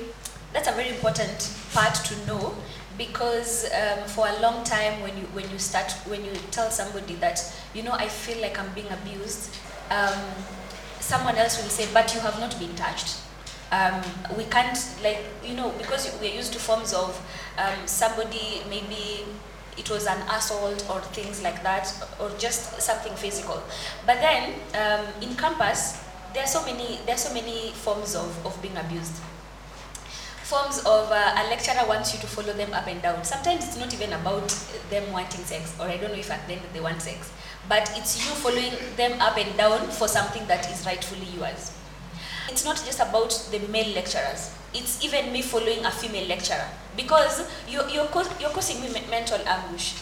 that's 0.54 0.68
a 0.68 0.72
very 0.72 0.90
important 0.90 1.52
part 1.74 1.96
to 1.96 2.28
know 2.28 2.56
because 2.98 3.66
um, 3.74 4.08
for 4.08 4.28
a 4.28 4.40
long 4.40 4.64
time 4.64 5.02
when 5.02 5.18
you 5.18 5.26
when 5.34 5.50
you 5.50 5.58
start 5.58 5.92
when 6.06 6.24
you 6.24 6.32
tell 6.52 6.70
somebody 6.70 7.16
that 7.16 7.42
you 7.74 7.82
know 7.82 7.92
I 7.94 8.08
feel 8.08 8.40
like 8.40 8.60
I'm 8.60 8.72
being 8.74 8.88
abused, 8.90 9.56
um, 9.90 10.20
someone 11.00 11.36
else 11.36 11.62
will 11.62 11.70
say, 11.70 11.88
but 11.94 12.14
you 12.14 12.20
have 12.22 12.40
not 12.40 12.58
been 12.60 12.76
touched. 12.76 13.18
Um, 13.74 14.02
we 14.38 14.44
can't 14.46 14.78
like 15.04 15.26
you 15.44 15.56
know 15.56 15.74
because 15.78 16.04
we're 16.22 16.36
used 16.36 16.54
to 16.54 16.60
forms 16.60 16.94
of 16.94 17.10
um, 17.58 17.88
somebody 17.88 18.62
maybe 18.70 19.26
it 19.78 19.90
was 19.90 20.06
an 20.06 20.22
assault 20.30 20.86
or 20.92 21.02
things 21.18 21.42
like 21.42 21.64
that 21.64 21.92
or 22.20 22.30
just 22.38 22.80
something 22.82 23.14
physical. 23.16 23.64
But 24.06 24.22
then 24.22 24.54
um, 24.76 25.06
in 25.22 25.36
campus 25.36 26.04
there 26.34 26.44
are 26.44 26.54
so 26.58 26.64
many 26.66 27.00
there 27.06 27.16
are 27.16 27.26
so 27.30 27.34
many 27.34 27.72
forms 27.72 28.16
of, 28.16 28.46
of 28.46 28.62
being 28.62 28.78
abused. 28.78 29.16
Forms 30.44 30.80
of 30.80 31.10
uh, 31.10 31.42
a 31.42 31.50
lecturer 31.50 31.88
wants 31.88 32.14
you 32.14 32.20
to 32.20 32.28
follow 32.28 32.54
them 32.54 32.74
up 32.74 32.86
and 32.86 33.02
down. 33.02 33.24
Sometimes 33.24 33.66
it's 33.66 33.78
not 33.78 33.92
even 33.94 34.14
about 34.14 34.50
them 34.94 35.12
wanting 35.12 35.44
sex 35.46 35.76
or 35.80 35.86
i 35.88 35.98
don't 35.98 36.12
know 36.12 36.22
if 36.26 36.32
at 36.32 36.46
the 36.48 36.54
end 36.54 36.62
they 36.74 36.80
want 36.80 37.02
sex 37.02 37.32
but 37.68 37.90
it's 37.96 38.14
you 38.24 38.32
following 38.44 38.74
them 38.96 39.20
up 39.22 39.38
and 39.38 39.58
down 39.58 39.88
for 39.90 40.08
something 40.08 40.46
that 40.48 40.70
is 40.70 40.86
rightfully 40.86 41.28
yours 41.38 41.72
it's 42.50 42.66
not 42.66 42.78
just 42.86 43.00
about 43.00 43.32
the 43.52 43.60
male 43.70 43.94
lecturers. 43.96 44.52
It's 44.74 45.04
even 45.04 45.32
me 45.32 45.42
following 45.42 45.86
a 45.86 45.92
female 45.92 46.28
lecturer. 46.28 46.68
Because 46.96 47.48
you're, 47.70 47.88
you're, 47.90 48.08
you're 48.40 48.50
causing 48.50 48.82
me 48.82 48.90
mental 49.10 49.40
anguish. 49.48 49.94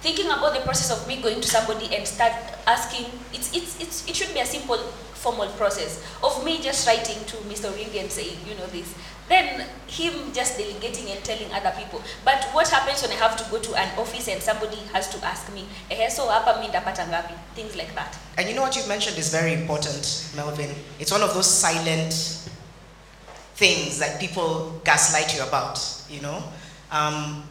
Thinking 0.00 0.26
about 0.26 0.54
the 0.54 0.60
process 0.60 0.90
of 0.94 1.06
me 1.08 1.20
going 1.20 1.40
to 1.40 1.48
somebody 1.48 1.94
and 1.94 2.06
start 2.06 2.32
asking 2.66 3.06
it's, 3.32 3.54
it's, 3.54 3.80
it's, 3.80 4.08
it 4.08 4.14
should 4.14 4.32
be 4.32 4.40
a 4.40 4.46
simple 4.46 4.78
formal 5.18 5.48
process 5.58 6.02
of 6.22 6.44
me 6.44 6.60
just 6.62 6.86
writing 6.86 7.18
to 7.26 7.36
Mr. 7.50 7.70
Ringi 7.74 8.00
and 8.00 8.10
saying, 8.10 8.38
you 8.48 8.54
know 8.54 8.66
this. 8.66 8.94
Then 9.28 9.66
him 9.86 10.32
just 10.32 10.56
delegating 10.56 11.10
and 11.10 11.22
telling 11.22 11.52
other 11.52 11.72
people. 11.76 12.00
But 12.24 12.44
what 12.52 12.68
happens 12.68 13.02
when 13.02 13.10
I 13.10 13.16
have 13.16 13.36
to 13.36 13.50
go 13.50 13.58
to 13.60 13.74
an 13.74 13.98
office 13.98 14.28
and 14.28 14.40
somebody 14.42 14.78
has 14.94 15.08
to 15.14 15.24
ask 15.26 15.52
me, 15.52 15.66
eh, 15.90 16.08
so 16.08 16.28
hapa 16.28 16.60
mi 16.60 16.68
ndapata? 16.68 17.04
Things 17.54 17.76
like 17.76 17.94
that. 17.94 18.16
And 18.38 18.48
you 18.48 18.54
know 18.54 18.62
what 18.62 18.74
you've 18.76 18.88
mentioned 18.88 19.18
is 19.18 19.30
very 19.30 19.52
important, 19.52 20.30
Melvin. 20.34 20.70
It's 20.98 21.12
one 21.12 21.22
of 21.22 21.34
those 21.34 21.46
silent 21.50 22.14
things 23.56 23.98
that 23.98 24.18
people 24.20 24.80
gaslight 24.84 25.36
you 25.36 25.42
about, 25.42 25.78
you 26.08 26.22
know? 26.22 26.42
Um, 26.90 27.42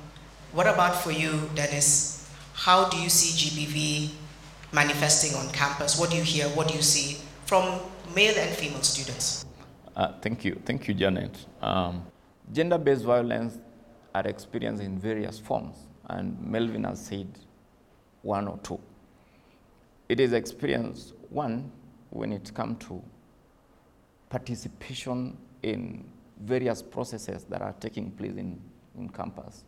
what 0.53 0.65
about 0.65 0.95
for 0.95 1.11
you, 1.11 1.49
Dennis? 1.53 2.27
How 2.53 2.89
do 2.89 2.97
you 2.97 3.09
see 3.09 3.35
GBV 3.37 4.09
manifesting 4.71 5.35
on 5.35 5.49
campus? 5.49 5.99
What 5.99 6.09
do 6.09 6.17
you 6.17 6.23
hear? 6.23 6.45
What 6.49 6.69
do 6.69 6.73
you 6.73 6.81
see? 6.81 7.17
From 7.47 7.79
male 8.13 8.37
and 8.37 8.49
female 8.55 8.81
students? 8.81 9.45
Uh, 9.95 10.11
thank 10.21 10.43
you. 10.43 10.61
Thank 10.65 10.87
you, 10.87 10.93
Janet. 10.93 11.45
Um, 11.61 12.05
Gender 12.51 12.77
based 12.77 13.03
violence 13.03 13.57
are 14.13 14.27
experienced 14.27 14.83
in 14.83 14.99
various 14.99 15.39
forms, 15.39 15.77
and 16.09 16.39
Melvin 16.41 16.83
has 16.83 17.05
said 17.05 17.27
one 18.21 18.47
or 18.47 18.59
two. 18.63 18.79
It 20.09 20.19
is 20.19 20.33
experienced, 20.33 21.13
one, 21.29 21.71
when 22.09 22.33
it 22.33 22.53
comes 22.53 22.85
to 22.85 23.01
participation 24.29 25.37
in 25.63 26.05
various 26.41 26.81
processes 26.81 27.45
that 27.45 27.61
are 27.61 27.73
taking 27.79 28.11
place 28.11 28.35
in, 28.35 28.61
in 28.97 29.09
campus. 29.09 29.63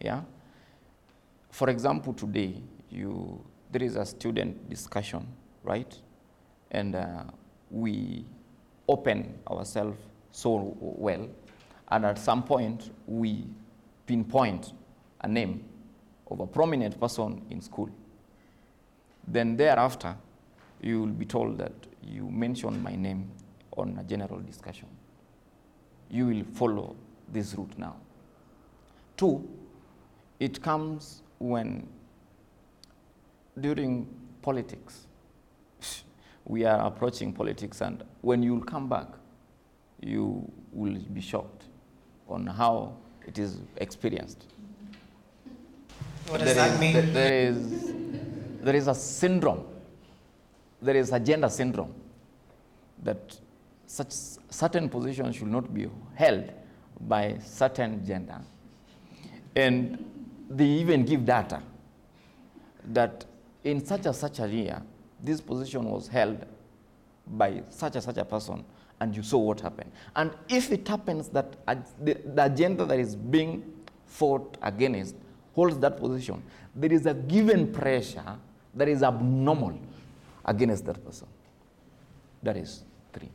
Yeah? 0.00 0.22
For 1.50 1.70
example, 1.70 2.12
today, 2.12 2.60
you, 2.90 3.44
there 3.70 3.82
is 3.82 3.96
a 3.96 4.04
student 4.04 4.68
discussion, 4.68 5.26
right? 5.62 5.96
And 6.70 6.94
uh, 6.94 7.24
we 7.70 8.24
open 8.88 9.38
ourselves 9.50 9.98
so 10.32 10.76
well, 10.80 11.28
and 11.90 12.04
at 12.04 12.18
some 12.18 12.42
point 12.42 12.90
we 13.06 13.44
pinpoint 14.06 14.72
a 15.20 15.28
name 15.28 15.64
of 16.30 16.40
a 16.40 16.46
prominent 16.46 16.98
person 17.00 17.42
in 17.50 17.60
school. 17.60 17.90
Then 19.26 19.56
thereafter, 19.56 20.16
you 20.80 21.00
will 21.00 21.08
be 21.08 21.24
told 21.24 21.58
that 21.58 21.72
you 22.02 22.28
mentioned 22.30 22.82
my 22.82 22.94
name 22.94 23.30
on 23.76 23.98
a 23.98 24.04
general 24.04 24.40
discussion. 24.40 24.88
You 26.10 26.26
will 26.26 26.44
follow 26.54 26.96
this 27.30 27.54
route 27.54 27.78
now. 27.78 27.96
Two, 29.16 29.46
it 30.40 30.62
comes 30.62 31.22
when 31.38 31.86
during 33.60 34.06
politics, 34.40 35.07
we 36.48 36.64
are 36.64 36.86
approaching 36.86 37.32
politics, 37.32 37.82
and 37.82 38.02
when 38.22 38.42
you 38.42 38.60
come 38.60 38.88
back, 38.88 39.06
you 40.00 40.50
will 40.72 40.98
be 41.12 41.20
shocked 41.20 41.64
on 42.26 42.46
how 42.46 42.96
it 43.26 43.38
is 43.38 43.58
experienced. 43.76 44.46
What 46.28 46.40
does 46.40 46.54
there 46.54 46.68
that 46.68 46.74
is, 46.74 46.80
mean? 46.80 47.12
There 47.12 47.32
is, 47.32 47.94
there 48.62 48.76
is 48.76 48.88
a 48.88 48.94
syndrome, 48.94 49.64
there 50.80 50.96
is 50.96 51.12
a 51.12 51.20
gender 51.20 51.48
syndrome 51.50 51.94
that 53.02 53.38
such 53.86 54.12
certain 54.50 54.88
positions 54.88 55.36
should 55.36 55.48
not 55.48 55.72
be 55.72 55.88
held 56.14 56.50
by 57.00 57.38
certain 57.44 58.04
gender. 58.06 58.40
And 59.54 60.04
they 60.48 60.66
even 60.66 61.04
give 61.04 61.24
data 61.24 61.62
that 62.92 63.24
in 63.64 63.84
such 63.84 64.06
a 64.06 64.14
such 64.14 64.40
a 64.40 64.48
year, 64.48 64.82
this 65.22 65.40
position 65.40 65.84
was 65.84 66.08
held 66.08 66.44
by 67.26 67.62
such 67.70 67.94
and 67.96 68.04
such 68.04 68.16
a 68.16 68.24
person 68.24 68.64
and 69.00 69.16
you 69.16 69.22
saw 69.22 69.38
what 69.38 69.60
happened. 69.60 69.90
And 70.16 70.32
if 70.48 70.72
it 70.72 70.86
happens 70.86 71.28
that 71.28 71.56
the, 72.02 72.18
agenda 72.36 72.84
that 72.84 72.98
is 72.98 73.14
being 73.14 73.72
fought 74.06 74.56
against 74.62 75.14
holds 75.54 75.78
that 75.78 75.96
position, 75.98 76.42
there 76.74 76.92
is 76.92 77.06
a 77.06 77.14
given 77.14 77.72
pressure 77.72 78.36
that 78.74 78.88
is 78.88 79.02
abnormal 79.02 79.78
against 80.44 80.84
that 80.86 81.04
person. 81.04 81.28
That 82.42 82.56
is 82.56 82.84
three. 83.12 83.30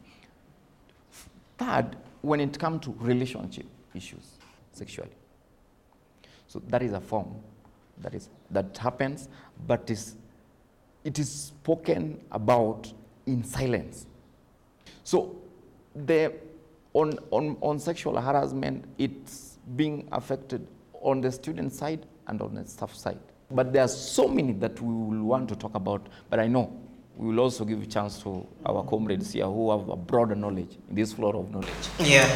Third, 1.58 1.96
when 2.22 2.40
it 2.40 2.58
comes 2.58 2.84
to 2.86 2.96
relationship 3.00 3.66
issues 3.94 4.38
sexually. 4.72 5.12
So 6.48 6.62
that 6.68 6.82
is 6.82 6.94
a 6.94 7.02
form 7.02 7.36
that 8.00 8.13
is 8.13 8.30
that 8.52 8.78
happens, 8.78 9.28
but 9.68 9.90
is 9.90 10.16
it 11.03 11.19
is 11.19 11.29
spoken 11.29 12.19
about 12.31 12.91
in 13.25 13.43
silence. 13.43 14.05
So, 15.03 15.36
the, 15.95 16.33
on, 16.93 17.19
on, 17.31 17.57
on 17.62 17.79
sexual 17.79 18.19
harassment, 18.19 18.86
it's 18.98 19.57
being 19.75 20.07
affected 20.12 20.67
on 21.01 21.22
the 21.22 21.31
student 21.31 21.74
side 21.74 22.05
and 22.27 22.41
on 22.41 22.55
the 22.55 22.65
staff 22.65 22.93
side. 22.93 23.19
But 23.51 23.74
there 23.74 23.83
are 23.83 23.88
so 23.89 24.27
many 24.27 24.53
that 24.53 24.79
we 24.81 24.93
will 24.93 25.24
want 25.25 25.50
to 25.50 25.55
talk 25.55 25.75
about, 25.75 26.07
but 26.29 26.39
I 26.39 26.48
know 26.48 26.79
we 27.15 27.27
will 27.27 27.41
also 27.41 27.63
give 27.65 27.81
a 27.81 27.86
chance 27.86 28.22
to 28.24 28.48
our 28.65 28.83
comrades 28.86 29.33
here 29.33 29.45
who 29.45 29.69
have 29.72 29.88
a 29.89 29.95
broader 29.95 30.36
knowledge 30.36 30.77
in 30.89 30.95
this 30.95 31.13
floor 31.13 31.36
of 31.36 31.51
knowledge. 31.51 31.69
Yeah, 32.00 32.27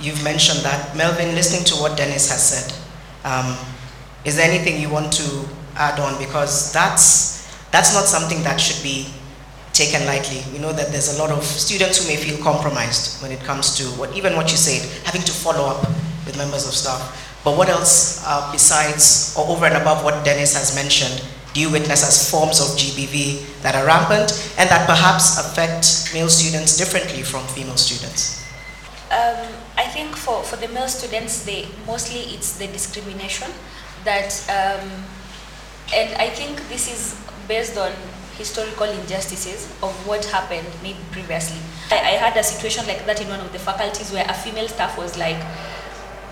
you've 0.00 0.22
mentioned 0.24 0.60
that. 0.60 0.96
Melvin, 0.96 1.34
listening 1.34 1.64
to 1.66 1.74
what 1.74 1.96
Dennis 1.96 2.30
has 2.30 2.44
said, 2.44 2.74
um, 3.24 3.56
is 4.24 4.36
there 4.36 4.50
anything 4.50 4.80
you 4.80 4.88
want 4.88 5.12
to 5.12 5.44
add 5.76 6.00
on? 6.00 6.18
Because 6.18 6.72
that's 6.72 7.37
that's 7.70 7.94
not 7.94 8.04
something 8.04 8.42
that 8.42 8.60
should 8.60 8.82
be 8.82 9.06
taken 9.72 10.04
lightly. 10.06 10.42
We 10.52 10.58
know 10.58 10.72
that 10.72 10.90
there's 10.90 11.16
a 11.16 11.22
lot 11.22 11.30
of 11.30 11.44
students 11.44 12.02
who 12.02 12.08
may 12.08 12.16
feel 12.16 12.42
compromised 12.42 13.22
when 13.22 13.30
it 13.30 13.40
comes 13.40 13.76
to 13.78 13.84
what, 13.98 14.16
even 14.16 14.34
what 14.34 14.50
you 14.50 14.56
said, 14.56 14.82
having 15.04 15.22
to 15.22 15.32
follow 15.32 15.68
up 15.68 15.86
with 16.26 16.36
members 16.36 16.66
of 16.66 16.74
staff. 16.74 17.00
But 17.44 17.56
what 17.56 17.68
else, 17.68 18.24
uh, 18.26 18.50
besides 18.50 19.34
or 19.38 19.46
over 19.46 19.66
and 19.66 19.76
above 19.76 20.02
what 20.02 20.24
Dennis 20.24 20.54
has 20.54 20.74
mentioned, 20.74 21.22
do 21.54 21.60
you 21.60 21.70
witness 21.70 22.02
as 22.06 22.30
forms 22.30 22.60
of 22.60 22.76
GBV 22.76 23.62
that 23.62 23.74
are 23.74 23.86
rampant 23.86 24.32
and 24.58 24.68
that 24.68 24.86
perhaps 24.86 25.38
affect 25.38 26.12
male 26.12 26.28
students 26.28 26.76
differently 26.76 27.22
from 27.22 27.46
female 27.46 27.76
students? 27.76 28.44
Um, 29.10 29.48
I 29.76 29.86
think 29.86 30.16
for, 30.16 30.42
for 30.42 30.56
the 30.56 30.68
male 30.68 30.88
students, 30.88 31.44
they 31.44 31.66
mostly 31.86 32.34
it's 32.34 32.58
the 32.58 32.66
discrimination 32.66 33.48
that, 34.04 34.34
um, 34.50 34.90
and 35.94 36.14
I 36.20 36.28
think 36.28 36.68
this 36.68 36.92
is 36.92 37.16
based 37.48 37.76
on 37.78 37.90
historical 38.36 38.86
injustices 38.86 39.66
of 39.82 39.92
what 40.06 40.24
happened 40.26 40.66
maybe 40.82 40.98
previously. 41.10 41.58
I, 41.90 41.96
I 41.96 42.10
had 42.22 42.36
a 42.36 42.44
situation 42.44 42.86
like 42.86 43.04
that 43.06 43.20
in 43.20 43.28
one 43.28 43.40
of 43.40 43.50
the 43.52 43.58
faculties 43.58 44.12
where 44.12 44.24
a 44.28 44.34
female 44.34 44.68
staff 44.68 44.96
was 44.96 45.18
like, 45.18 45.42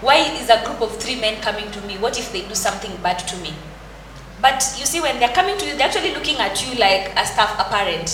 why 0.02 0.16
is 0.38 0.50
a 0.50 0.62
group 0.64 0.80
of 0.82 0.96
three 0.98 1.18
men 1.18 1.40
coming 1.40 1.68
to 1.72 1.80
me? 1.82 1.96
What 1.98 2.18
if 2.18 2.30
they 2.32 2.42
do 2.46 2.54
something 2.54 2.94
bad 3.02 3.18
to 3.26 3.36
me? 3.38 3.54
But 4.40 4.62
you 4.78 4.84
see, 4.84 5.00
when 5.00 5.18
they're 5.18 5.32
coming 5.32 5.56
to 5.58 5.64
you, 5.66 5.76
they're 5.76 5.88
actually 5.88 6.12
looking 6.12 6.36
at 6.36 6.60
you 6.64 6.78
like 6.78 7.10
a 7.16 7.24
staff 7.24 7.58
apparent. 7.58 8.08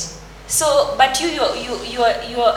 So, 0.47 0.94
but 0.97 1.21
you, 1.21 1.28
you, 1.28 1.42
you, 1.56 1.75
you're, 1.85 2.14
you're, 2.30 2.54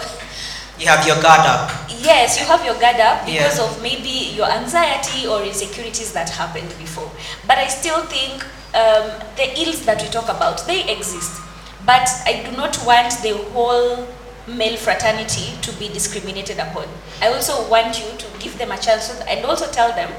You 0.77 0.87
have 0.87 1.05
your 1.07 1.19
guard 1.21 1.41
up. 1.47 1.71
Yes, 1.89 2.39
you 2.39 2.45
have 2.45 2.63
your 2.63 2.75
guard 2.79 2.99
up 2.99 3.25
because 3.25 3.57
Yeah. 3.57 3.65
of 3.65 3.81
maybe 3.81 4.35
your 4.37 4.45
anxiety 4.51 5.25
or 5.27 5.41
insecurities 5.41 6.13
that 6.13 6.29
happened 6.29 6.69
before. 6.77 7.09
But 7.47 7.57
I 7.57 7.67
still 7.67 8.05
think 8.05 8.45
um, 8.75 9.10
the 9.38 9.48
ills 9.62 9.86
that 9.86 10.01
we 10.01 10.10
talk 10.10 10.25
about, 10.25 10.65
they 10.67 10.91
exist. 10.91 11.41
But 11.86 12.10
I 12.25 12.44
do 12.50 12.55
not 12.58 12.77
want 12.86 13.13
the 13.24 13.38
whole 13.53 14.08
male 14.48 14.77
fraternity 14.77 15.53
to 15.62 15.72
be 15.79 15.88
discriminated 15.89 16.60
upon. 16.60 16.88
I 17.22 17.34
also 17.34 17.67
want 17.70 18.00
you 18.00 18.17
to 18.17 18.27
give 18.39 18.58
them 18.58 18.72
a 18.72 18.77
chance 18.77 19.10
and 19.27 19.46
also 19.46 19.72
tell 19.72 19.89
them 19.96 20.12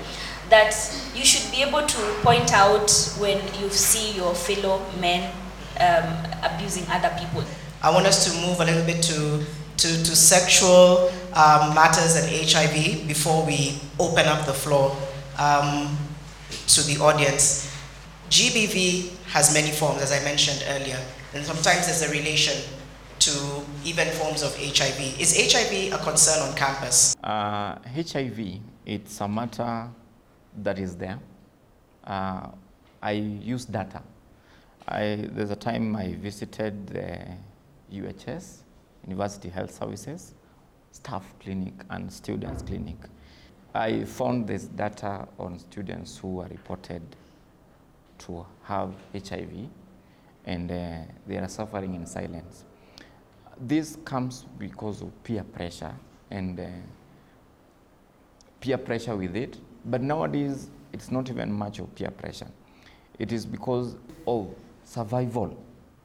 that 0.48 0.74
you 1.14 1.24
should 1.24 1.50
be 1.50 1.62
able 1.62 1.86
to 1.86 1.98
point 2.22 2.52
out 2.52 2.90
when 3.18 3.38
you 3.60 3.68
see 3.70 4.16
your 4.16 4.34
fellow 4.34 4.80
men 5.00 5.32
um, 5.80 6.30
abusing 6.42 6.84
other 6.88 7.14
people. 7.18 7.44
I 7.82 7.90
want 7.90 8.06
us 8.06 8.24
to 8.24 8.46
move 8.46 8.60
a 8.60 8.64
little 8.64 8.84
bit 8.84 9.02
to, 9.04 9.44
to, 9.76 9.88
to 9.88 10.16
sexual 10.16 11.10
um, 11.34 11.74
matters 11.74 12.16
and 12.16 12.26
HIV 12.28 13.06
before 13.06 13.44
we 13.44 13.78
open 13.98 14.26
up 14.26 14.46
the 14.46 14.54
floor 14.54 14.96
um, 15.38 15.96
to 16.68 16.82
the 16.82 16.98
audience. 17.02 17.75
GBV 18.30 19.14
has 19.26 19.54
many 19.54 19.70
forms, 19.70 20.02
as 20.02 20.10
I 20.10 20.22
mentioned 20.24 20.64
earlier, 20.68 20.98
and 21.32 21.44
sometimes 21.44 21.86
there's 21.86 22.02
a 22.02 22.10
relation 22.10 22.60
to 23.20 23.62
even 23.84 24.08
forms 24.08 24.42
of 24.42 24.54
HIV. 24.56 25.20
Is 25.20 25.52
HIV 25.52 25.92
a 25.92 25.98
concern 26.02 26.48
on 26.48 26.56
campus? 26.56 27.16
Uh, 27.22 27.78
HIV, 27.94 28.60
it's 28.84 29.20
a 29.20 29.28
matter 29.28 29.88
that 30.62 30.78
is 30.78 30.96
there. 30.96 31.20
Uh, 32.04 32.48
I 33.00 33.12
use 33.12 33.64
data. 33.64 34.02
I, 34.88 35.28
there's 35.30 35.50
a 35.50 35.56
time 35.56 35.94
I 35.94 36.14
visited 36.14 36.88
the 36.88 37.26
UHS, 37.92 38.62
University 39.06 39.48
Health 39.48 39.72
Services, 39.72 40.34
staff 40.90 41.32
clinic 41.38 41.74
and 41.90 42.12
students 42.12 42.62
clinic. 42.62 42.96
I 43.72 44.04
found 44.04 44.48
this 44.48 44.64
data 44.64 45.28
on 45.38 45.58
students 45.60 46.18
who 46.18 46.28
were 46.28 46.46
reported 46.46 47.02
to 48.18 48.46
have 48.64 48.94
HIV 49.14 49.68
and 50.44 50.70
uh, 50.70 50.98
they 51.26 51.36
are 51.36 51.48
suffering 51.48 51.94
in 51.94 52.06
silence. 52.06 52.64
This 53.58 53.96
comes 54.04 54.44
because 54.58 55.02
of 55.02 55.10
peer 55.24 55.42
pressure 55.42 55.94
and 56.30 56.60
uh, 56.60 56.64
peer 58.60 58.78
pressure 58.78 59.16
with 59.16 59.36
it. 59.36 59.58
But 59.84 60.02
nowadays, 60.02 60.70
it's 60.92 61.10
not 61.10 61.30
even 61.30 61.52
much 61.52 61.78
of 61.78 61.94
peer 61.94 62.10
pressure. 62.10 62.48
It 63.18 63.32
is 63.32 63.46
because 63.46 63.96
of 64.26 64.54
survival. 64.84 65.56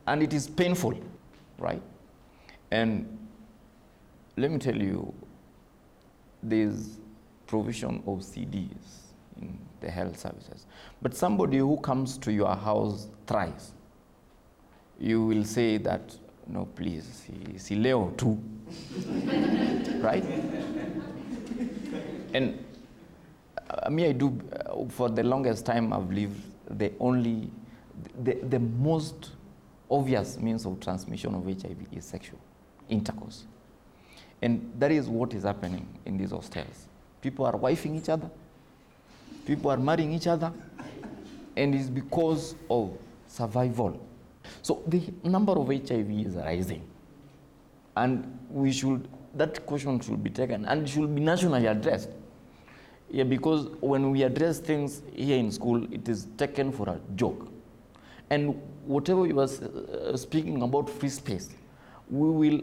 And 0.07 0.23
it 0.23 0.33
is 0.33 0.47
painful, 0.47 0.97
right? 1.57 1.81
And 2.71 3.17
let 4.37 4.49
me 4.51 4.57
tell 4.57 4.75
you, 4.75 5.13
there's 6.41 6.97
provision 7.47 8.01
of 8.07 8.19
CDs 8.19 9.10
in 9.39 9.57
the 9.79 9.89
health 9.89 10.17
services. 10.19 10.65
But 11.01 11.15
somebody 11.15 11.57
who 11.57 11.77
comes 11.77 12.17
to 12.19 12.31
your 12.31 12.55
house 12.55 13.07
thrice, 13.27 13.71
you 14.99 15.25
will 15.25 15.43
say 15.43 15.77
that, 15.77 16.15
no, 16.47 16.65
please, 16.65 17.25
si, 17.25 17.57
si 17.57 17.75
leo 17.75 18.11
too. 18.17 18.39
right? 20.01 20.23
And 22.33 22.63
uh, 23.69 23.89
me, 23.89 24.05
I 24.07 24.11
do, 24.11 24.39
uh, 24.53 24.85
for 24.89 25.09
the 25.09 25.23
longest 25.23 25.65
time 25.65 25.93
I've 25.93 26.11
lived, 26.11 26.39
the 26.69 26.91
only, 26.99 27.49
the, 28.23 28.35
the 28.35 28.59
most 28.59 29.31
obvious 29.89 30.37
means 30.37 30.65
of 30.65 30.79
transmission 30.79 31.35
of 31.35 31.45
HIV 31.45 31.77
is 31.91 32.05
sexual 32.05 32.39
intercourse. 32.89 33.45
And 34.41 34.73
that 34.79 34.91
is 34.91 35.07
what 35.07 35.33
is 35.33 35.43
happening 35.43 35.87
in 36.05 36.17
these 36.17 36.31
hostels. 36.31 36.87
People 37.21 37.45
are 37.45 37.53
wifing 37.53 37.97
each 37.97 38.09
other, 38.09 38.29
people 39.45 39.71
are 39.71 39.77
marrying 39.77 40.13
each 40.13 40.27
other, 40.27 40.51
and 41.55 41.75
it's 41.75 41.89
because 41.89 42.55
of 42.69 42.97
survival. 43.27 43.99
So 44.61 44.83
the 44.87 45.01
number 45.23 45.53
of 45.53 45.67
HIV 45.67 46.09
is 46.11 46.35
rising. 46.35 46.83
And 47.95 48.39
we 48.49 48.71
should, 48.71 49.07
that 49.35 49.65
question 49.65 49.99
should 49.99 50.23
be 50.23 50.29
taken 50.29 50.65
and 50.65 50.87
should 50.87 51.13
be 51.13 51.21
nationally 51.21 51.67
addressed. 51.67 52.09
Yeah, 53.09 53.25
because 53.25 53.67
when 53.81 54.11
we 54.11 54.23
address 54.23 54.59
things 54.59 55.01
here 55.13 55.37
in 55.37 55.51
school, 55.51 55.83
it 55.91 56.07
is 56.07 56.27
taken 56.37 56.71
for 56.71 56.87
a 56.89 56.99
joke. 57.15 57.49
And 58.29 58.61
whatever 58.85 59.27
you 59.27 59.35
were 59.35 59.49
uh, 59.49 60.15
speaking 60.15 60.61
about 60.61 60.89
free 60.89 61.09
space, 61.09 61.49
we 62.09 62.29
will, 62.29 62.61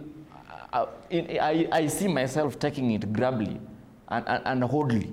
uh, 0.72 0.86
in, 1.10 1.38
I, 1.38 1.68
I 1.70 1.86
see 1.86 2.08
myself 2.08 2.58
taking 2.58 2.92
it 2.92 3.12
grably 3.12 3.60
and, 4.08 4.26
and, 4.26 4.42
and 4.46 4.64
holdly 4.64 5.12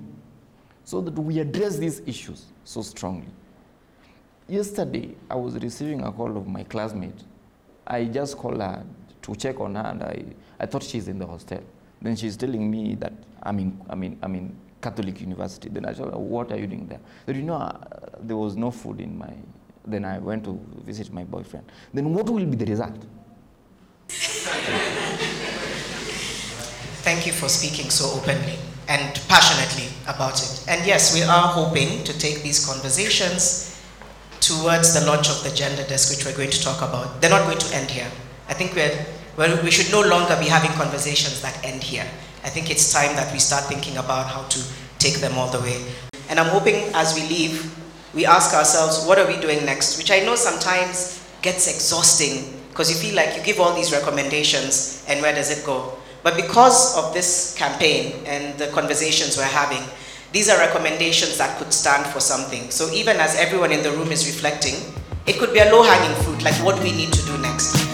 so 0.86 1.00
that 1.00 1.18
we 1.18 1.40
address 1.40 1.76
these 1.76 2.00
issues 2.06 2.46
so 2.64 2.80
strongly. 2.80 3.26
Yesterday, 4.48 5.16
I 5.28 5.34
was 5.34 5.56
receiving 5.56 6.02
a 6.04 6.12
call 6.12 6.36
of 6.36 6.46
my 6.46 6.62
classmate. 6.62 7.24
I 7.84 8.04
just 8.04 8.38
called 8.38 8.60
her 8.60 8.84
to 9.22 9.34
check 9.34 9.58
on 9.58 9.74
her, 9.74 9.82
and 9.82 10.02
I, 10.04 10.24
I 10.60 10.66
thought 10.66 10.84
she's 10.84 11.08
in 11.08 11.18
the 11.18 11.26
hostel. 11.26 11.60
Then 12.00 12.14
she's 12.14 12.36
telling 12.36 12.70
me 12.70 12.94
that 13.00 13.12
I'm 13.42 13.58
in, 13.58 13.80
I'm 13.88 14.02
in, 14.04 14.18
I'm 14.22 14.34
in 14.36 14.56
Catholic 14.80 15.20
University. 15.20 15.68
Then 15.68 15.86
I 15.86 15.92
her, 15.92 16.04
What 16.10 16.52
are 16.52 16.56
you 16.56 16.68
doing 16.68 16.86
there? 16.86 17.00
Then, 17.26 17.34
you 17.34 17.42
know, 17.42 17.54
uh, 17.54 17.80
there 18.20 18.36
was 18.36 18.56
no 18.56 18.70
food 18.70 19.00
in 19.00 19.18
my. 19.18 19.32
Then 19.84 20.04
I 20.04 20.20
went 20.20 20.44
to 20.44 20.60
visit 20.84 21.12
my 21.12 21.24
boyfriend. 21.24 21.66
Then, 21.92 22.14
what 22.14 22.30
will 22.30 22.46
be 22.46 22.56
the 22.56 22.66
result? 22.66 23.04
Thank 27.06 27.24
you 27.24 27.32
for 27.32 27.48
speaking 27.48 27.88
so 27.88 28.18
openly 28.18 28.58
and 28.88 29.14
passionately 29.28 29.94
about 30.08 30.42
it. 30.42 30.64
And 30.66 30.84
yes, 30.84 31.14
we 31.14 31.22
are 31.22 31.46
hoping 31.46 32.02
to 32.02 32.18
take 32.18 32.42
these 32.42 32.66
conversations 32.66 33.80
towards 34.40 34.92
the 34.92 35.06
launch 35.06 35.28
of 35.28 35.40
the 35.44 35.54
gender 35.54 35.84
desk, 35.84 36.10
which 36.10 36.26
we're 36.26 36.36
going 36.36 36.50
to 36.50 36.60
talk 36.60 36.78
about. 36.78 37.20
They're 37.20 37.30
not 37.30 37.44
going 37.44 37.58
to 37.58 37.76
end 37.76 37.92
here. 37.92 38.10
I 38.48 38.54
think 38.54 38.74
we're, 38.74 39.06
well, 39.36 39.56
we 39.62 39.70
should 39.70 39.92
no 39.92 40.02
longer 40.02 40.36
be 40.40 40.46
having 40.46 40.72
conversations 40.72 41.40
that 41.42 41.64
end 41.64 41.80
here. 41.80 42.08
I 42.42 42.48
think 42.48 42.72
it's 42.72 42.92
time 42.92 43.14
that 43.14 43.32
we 43.32 43.38
start 43.38 43.66
thinking 43.66 43.98
about 43.98 44.26
how 44.26 44.42
to 44.42 44.60
take 44.98 45.18
them 45.20 45.38
all 45.38 45.48
the 45.48 45.60
way. 45.60 45.86
And 46.28 46.40
I'm 46.40 46.48
hoping 46.48 46.90
as 46.92 47.14
we 47.14 47.20
leave, 47.28 47.72
we 48.14 48.26
ask 48.26 48.52
ourselves, 48.52 49.06
what 49.06 49.16
are 49.20 49.28
we 49.28 49.38
doing 49.40 49.64
next? 49.64 49.96
Which 49.96 50.10
I 50.10 50.24
know 50.26 50.34
sometimes 50.34 51.24
gets 51.40 51.68
exhausting 51.68 52.52
because 52.70 52.90
you 52.90 52.96
feel 52.96 53.14
like 53.14 53.36
you 53.36 53.44
give 53.44 53.60
all 53.60 53.76
these 53.76 53.92
recommendations 53.92 55.04
and 55.06 55.22
where 55.22 55.32
does 55.32 55.56
it 55.56 55.64
go? 55.64 55.98
But 56.26 56.34
because 56.34 56.98
of 56.98 57.14
this 57.14 57.54
campaign 57.56 58.26
and 58.26 58.58
the 58.58 58.66
conversations 58.74 59.36
we're 59.36 59.44
having, 59.44 59.84
these 60.32 60.48
are 60.48 60.58
recommendations 60.58 61.38
that 61.38 61.56
could 61.56 61.72
stand 61.72 62.04
for 62.12 62.18
something. 62.18 62.68
So 62.72 62.90
even 62.90 63.18
as 63.18 63.36
everyone 63.36 63.70
in 63.70 63.84
the 63.84 63.92
room 63.92 64.10
is 64.10 64.26
reflecting, 64.26 64.74
it 65.24 65.38
could 65.38 65.52
be 65.52 65.60
a 65.60 65.70
low 65.70 65.84
hanging 65.84 66.20
fruit, 66.24 66.42
like 66.42 66.56
what 66.64 66.82
we 66.82 66.90
need 66.90 67.12
to 67.12 67.22
do 67.26 67.38
next. 67.38 67.85